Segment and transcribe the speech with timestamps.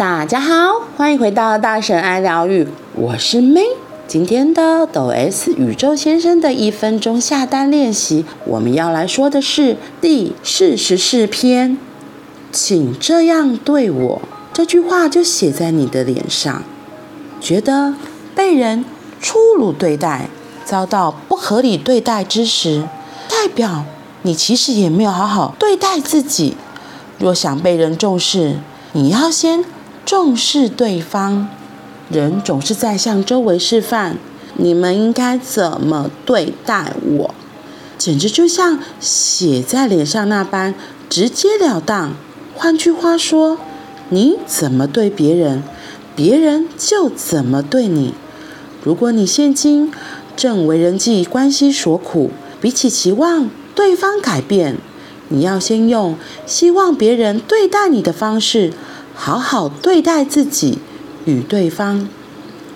[0.00, 3.66] 大家好，欢迎回到大神爱疗愈，我是 May。
[4.08, 11.76] 今天的抖 S 宇宙先生的一分钟下单练习，我们要来说的是第四十四篇，
[12.50, 14.22] 请这样对我。
[14.54, 16.62] 这句话就写在你的脸上。
[17.38, 17.94] 觉得
[18.34, 18.82] 被人
[19.20, 20.30] 粗鲁对待、
[20.64, 22.88] 遭到不合理对待之时，
[23.28, 23.84] 代表
[24.22, 26.56] 你其实也没有好好对待自己。
[27.18, 28.56] 若想被人重视，
[28.92, 29.62] 你要先
[30.10, 31.46] 重视对方。
[32.10, 34.16] 人总是在向周围示范，
[34.56, 37.32] 你们应该怎么对待我，
[37.96, 40.74] 简直就像写在脸上那般
[41.08, 42.14] 直截了当。
[42.56, 43.58] 换句话说，
[44.08, 45.62] 你怎么对别人，
[46.16, 48.12] 别人就怎么对你。
[48.82, 49.92] 如果你现今
[50.34, 54.78] 正为人际关系所苦，比起期望对方改变，
[55.28, 58.72] 你要先用希望别人对待你的方式，
[59.22, 60.78] 好好对待自己
[61.26, 62.08] 与对方。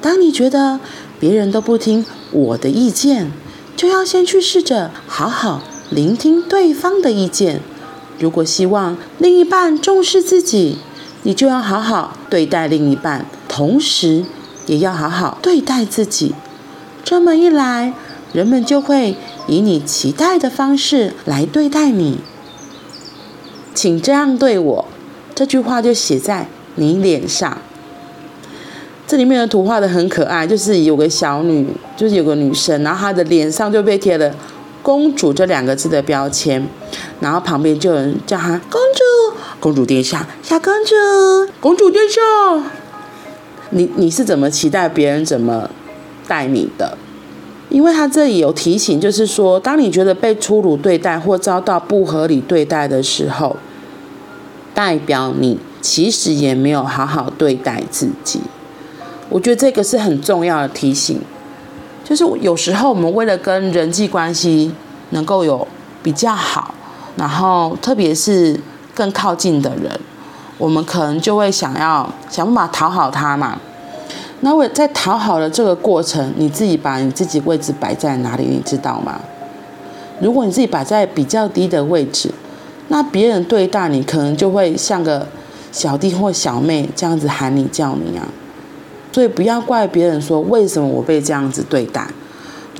[0.00, 0.80] 当你觉得
[1.18, 3.30] 别人都不听我的意见，
[3.76, 5.60] 就要先去试着好好
[5.90, 7.60] 聆听对方的意见。
[8.18, 10.78] 如果希望另一半重视自己，
[11.24, 14.24] 你就要好好对待另一半，同时
[14.66, 16.34] 也要好好对待自己。
[17.04, 17.92] 这么一来，
[18.32, 19.14] 人们就会
[19.46, 22.20] 以你期待的方式来对待你。
[23.74, 24.88] 请这样对我，
[25.40, 27.56] 这句话就写在你脸上。
[29.06, 31.66] 这里面的图画得很可爱，就是有个小女，
[31.96, 34.34] 就是有个女生，然后她的脸上就被贴了
[34.84, 36.68] “公主”这两个字的标签，
[37.20, 39.38] 然后旁边就有人叫她“公主”。
[39.60, 42.20] 公主殿下，小公主，公主殿下，
[43.70, 45.70] 你你是怎么期待别人怎么
[46.28, 46.98] 待你的？
[47.70, 53.56] 因为他这里有提醒，就是说，当你觉得被粗鲁对待或遭到不合理对待的时候，
[54.74, 58.40] 代表你其实也没有好好对待自己。
[59.28, 61.20] 我觉得这个是很重要的提醒，
[62.04, 64.72] 就是有时候我们为了跟人际关系
[65.10, 65.66] 能够有
[66.02, 66.74] 比较好，
[67.16, 68.60] 然后特别是。
[68.92, 69.98] 更靠近的人，
[70.58, 73.58] 我们可能就会想要想办法讨好他嘛。
[74.40, 79.20] 那为在讨好的这个过程，你自己把你自己位置摆在哪里，你知道吗？
[80.20, 82.30] 如果你自己摆在比较低的位置，
[82.90, 85.26] 那别人对待你，可能就会像个
[85.72, 88.28] 小弟或小妹这样子喊你叫你啊。
[89.10, 92.06] 所以不要怪别人说，为什么我被这样子对待，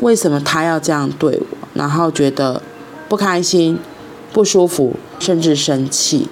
[0.00, 2.62] 为什么他要这样对我，然后觉得
[3.09, 3.78] 不开心。
[4.32, 6.28] 不舒服，甚至生气。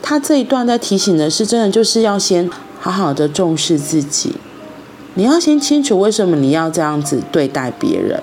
[0.00, 2.48] 他这一段在提醒的是，真的就是要先
[2.80, 4.36] 好好的重视自己。
[5.12, 8.22] 你要先清楚为什么你要这样子对待别人。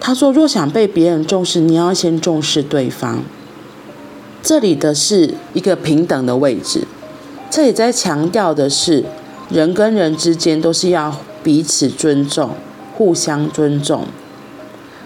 [0.00, 3.22] 他说，若想被别人重视，你要先重视对方。
[4.48, 6.86] 这里的是一个平等的位置。
[7.50, 9.04] 这里在强调的是，
[9.50, 12.52] 人跟人之间都是要彼此尊重，
[12.96, 14.06] 互相尊重。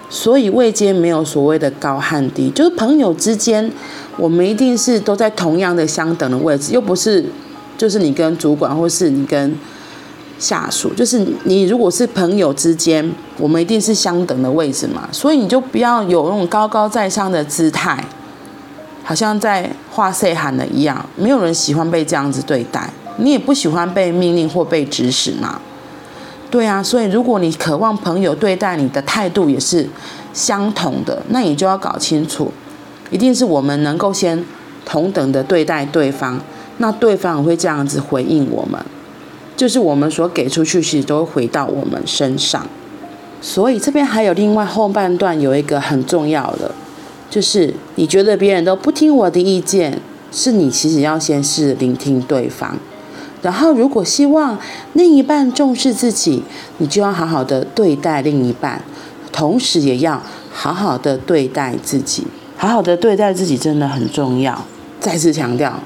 [0.08, 3.69] 所以位阶没有所谓的高和低，就是朋友之间，
[4.16, 7.24] 我们一定是都在同样的相等的位置，又不是
[7.76, 9.53] 就是你跟主管或是你跟
[10.38, 18.04] 下属，就是你如果是朋友之间，我们一定是相等的位置嘛，所以你就不要有那种高高在上的姿态，
[19.03, 25.61] 好像在画谁喊的一样，没有人喜欢被这样子对待，你也不喜欢被命令或被指使嘛。
[26.51, 29.89] 对啊，所以如果你渴望朋友对待你的态度也是
[30.33, 32.53] 相同的，那你就要搞清楚，
[33.11, 34.45] 一定是我们能够先
[34.85, 36.39] 同等的对待对方，
[36.77, 38.79] 那对方也会这样子回应我们，
[39.57, 42.67] 就是我们所给出去，其实都会回到我们身上。
[43.41, 46.71] 所以这边还有另外后半段有一个很重要的，
[47.32, 49.98] 就是你觉得别人都不听我的意见，
[50.31, 52.76] 是你其实要先试聆听对方。
[53.41, 54.59] 然后，如果希望
[54.93, 56.42] 另一半重视自己，
[56.76, 58.82] 你就要好好的对待另一半，
[59.32, 60.22] 同时也要
[60.53, 62.27] 好好的对待自己。
[62.59, 64.66] 好好的对待自己真的很重要。
[65.01, 65.83] 再次强调，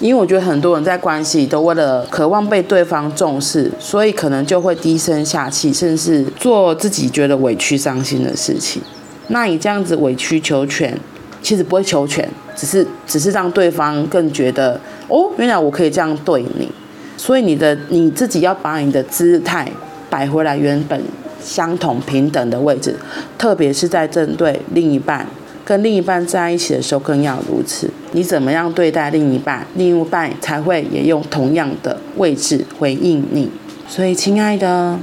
[0.00, 8.82] 因为我觉得很多人在关系都为了渴望被对方重视，所以可能就会低声下气，甚至做自己觉得委屈伤心的事情。
[9.30, 10.96] 那你这样子委曲求全，
[11.42, 16.68] 其实不会求全，只是只是让对方更觉得哦，原来我可以这样对你。
[17.16, 19.70] 所以你的你自己要把你的姿态
[20.08, 21.00] 摆回来原本
[21.42, 22.94] 相同平等的位置，
[23.36, 25.26] 特别是在针对另一半，
[25.64, 27.90] 跟另一半在一起的时候更要如此。
[28.12, 33.50] 你怎么样对待另一半，另一半才会也用同样的位置回应你。
[33.86, 34.98] 所以，亲爱的，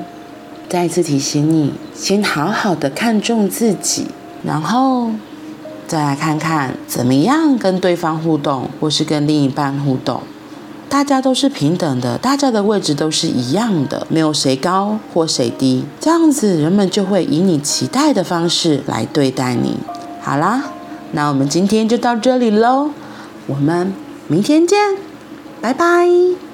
[0.70, 4.08] 再次提醒你，先好好的看重自己，
[4.44, 5.12] 然后
[5.88, 10.22] 再来看看怎么样跟对方互动，或是跟另一半互动。
[10.90, 15.86] 大家都是平等的，大家的位置都是一样的，没有谁高或谁低。
[16.00, 19.76] 这样子，人们就会以你期待的方式来对待你。
[20.22, 20.64] 好啦，
[21.12, 22.92] 那我们今天就到这里喽，
[23.48, 23.94] 我们
[24.28, 24.78] 明天见，
[25.62, 26.47] 拜拜。